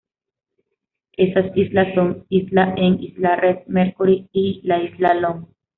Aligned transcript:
Esas 1.15 1.55
islas 1.55 1.93
son: 1.93 2.25
Isla 2.29 2.73
Hen, 2.75 2.97
Isla 3.03 3.35
Red 3.35 3.67
Mercury 3.67 4.29
y 4.33 4.59
la 4.63 4.81
Isla 4.81 5.13
Long. 5.13 5.45